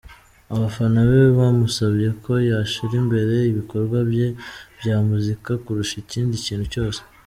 Abafana 0.53 0.99
be 1.09 1.21
bamusabye 1.37 2.09
ko 2.23 2.31
yashyira 2.51 2.93
imbere 3.01 3.35
ibikorwa 3.51 3.97
bye 4.09 4.27
bya 4.79 4.95
muzika 5.07 5.51
kurusha 5.63 5.95
ikindi 6.03 6.35
kintu 6.47 6.67
cyose. 6.73 6.99